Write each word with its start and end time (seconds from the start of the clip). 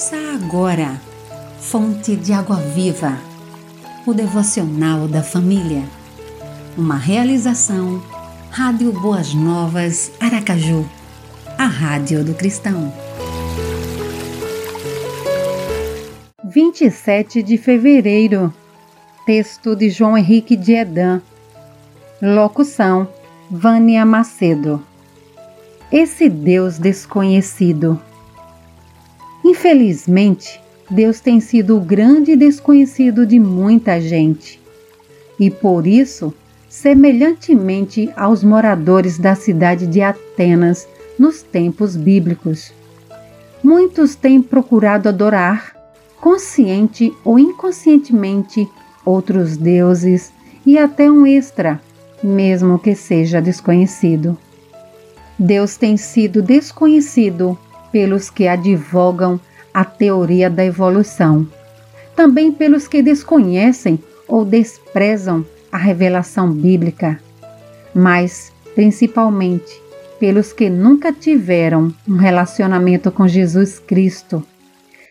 Ouça 0.00 0.16
agora, 0.34 0.98
Fonte 1.58 2.16
de 2.16 2.32
Água 2.32 2.56
Viva, 2.56 3.18
o 4.06 4.14
devocional 4.14 5.06
da 5.06 5.22
família. 5.22 5.84
Uma 6.74 6.96
realização, 6.96 8.02
Rádio 8.50 8.92
Boas 8.92 9.34
Novas, 9.34 10.10
Aracaju, 10.18 10.88
a 11.58 11.66
Rádio 11.66 12.24
do 12.24 12.32
Cristão. 12.32 12.90
27 16.44 17.42
de 17.42 17.58
fevereiro, 17.58 18.54
texto 19.26 19.76
de 19.76 19.90
João 19.90 20.16
Henrique 20.16 20.56
de 20.56 20.72
Edan, 20.72 21.20
locução 22.22 23.06
Vânia 23.50 24.06
Macedo. 24.06 24.82
Esse 25.92 26.26
Deus 26.30 26.78
desconhecido. 26.78 28.00
Infelizmente, 29.44 30.60
Deus 30.90 31.20
tem 31.20 31.40
sido 31.40 31.76
o 31.76 31.80
grande 31.80 32.34
desconhecido 32.36 33.24
de 33.24 33.38
muita 33.38 34.00
gente. 34.00 34.60
E 35.38 35.50
por 35.50 35.86
isso, 35.86 36.34
semelhantemente 36.68 38.10
aos 38.16 38.44
moradores 38.44 39.18
da 39.18 39.34
cidade 39.34 39.86
de 39.86 40.02
Atenas 40.02 40.86
nos 41.18 41.42
tempos 41.42 41.96
bíblicos, 41.96 42.72
muitos 43.62 44.14
têm 44.14 44.42
procurado 44.42 45.08
adorar, 45.08 45.76
consciente 46.20 47.12
ou 47.24 47.38
inconscientemente, 47.38 48.68
outros 49.04 49.56
deuses 49.56 50.32
e 50.66 50.76
até 50.76 51.10
um 51.10 51.26
extra, 51.26 51.80
mesmo 52.22 52.78
que 52.78 52.94
seja 52.94 53.40
desconhecido. 53.40 54.36
Deus 55.38 55.76
tem 55.76 55.96
sido 55.96 56.42
desconhecido 56.42 57.58
pelos 57.92 58.30
que 58.30 58.46
advogam 58.46 59.40
a 59.72 59.84
teoria 59.84 60.50
da 60.50 60.64
evolução, 60.64 61.46
também 62.16 62.52
pelos 62.52 62.88
que 62.88 63.02
desconhecem 63.02 63.98
ou 64.26 64.44
desprezam 64.44 65.44
a 65.70 65.78
revelação 65.78 66.50
bíblica, 66.50 67.20
mas 67.94 68.52
principalmente 68.74 69.80
pelos 70.18 70.52
que 70.52 70.68
nunca 70.68 71.12
tiveram 71.12 71.92
um 72.06 72.16
relacionamento 72.16 73.10
com 73.10 73.26
Jesus 73.26 73.78
Cristo. 73.78 74.44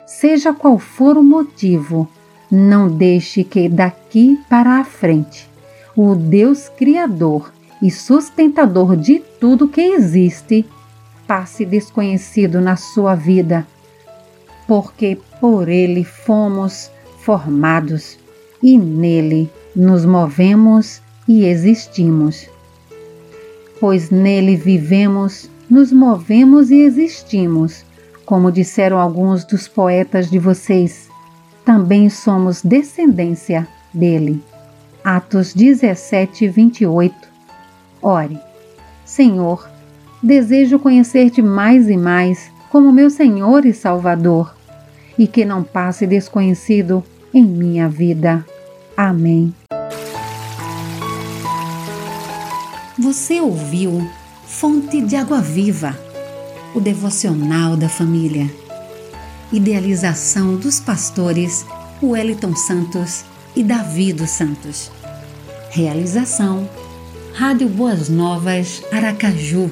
Seja 0.06 0.54
qual 0.54 0.78
for 0.78 1.18
o 1.18 1.24
motivo, 1.24 2.08
não 2.52 2.88
deixe 2.88 3.44
que 3.44 3.68
daqui 3.68 4.40
para 4.50 4.80
a 4.80 4.84
frente 4.84 5.50
o 5.96 6.16
Deus 6.16 6.70
Criador 6.70 7.52
e 7.82 7.92
sustentador 7.92 8.96
de 8.96 9.20
tudo 9.40 9.68
que 9.68 9.82
existe, 9.82 10.66
passe 11.30 11.64
desconhecido 11.64 12.60
na 12.60 12.76
sua 12.76 13.14
vida, 13.14 13.68
porque 14.68 15.16
por 15.40 15.70
ele 15.70 16.04
fomos 16.04 16.90
formados 17.20 18.18
e 18.64 18.80
nele 18.80 19.48
nos 19.76 20.06
movemos 20.06 21.04
e 21.28 21.46
existimos. 21.46 22.50
Pois 23.80 24.10
nele 24.10 24.56
vivemos, 24.56 25.48
nos 25.70 25.92
movemos 25.92 26.72
e 26.72 26.82
existimos, 26.82 27.86
como 28.26 28.52
disseram 28.52 28.98
alguns 28.98 29.46
dos 29.46 29.68
poetas 29.68 30.32
de 30.32 30.40
vocês, 30.40 31.10
também 31.64 32.10
somos 32.10 32.64
descendência 32.64 33.68
dele. 33.94 34.42
Atos 35.04 35.54
17, 35.54 36.48
28 36.48 37.16
Ore, 38.02 38.40
Senhor, 39.06 39.70
desejo 40.22 40.80
conhecer-te 40.80 41.42
mais 41.42 41.90
e 41.90 41.98
mais 41.98 42.52
como 42.70 42.92
meu 42.92 43.10
Senhor 43.10 43.66
e 43.66 43.74
Salvador, 43.74 44.56
e 45.18 45.28
que 45.28 45.44
não 45.44 45.64
passe 45.64 46.06
desconhecido 46.06 47.04
em 47.34 47.44
minha 47.44 47.90
vida. 47.90 48.46
Amém. 48.96 49.54
Você 52.98 53.40
ouviu 53.40 54.08
Fonte 54.46 55.02
de 55.02 55.16
Água 55.16 55.40
Viva, 55.40 55.98
o 56.76 56.80
devocional 56.80 57.78
da 57.78 57.88
família. 57.88 58.50
Idealização 59.52 60.58
dos 60.58 60.80
pastores 60.80 61.66
Wellington 62.04 62.56
Santos 62.56 63.24
e 63.56 63.64
Davi 63.64 64.14
dos 64.14 64.30
Santos. 64.30 64.92
Realização 65.72 66.70
Rádio 67.34 67.70
Boas 67.70 68.10
Novas 68.10 68.84
Aracaju, 68.92 69.72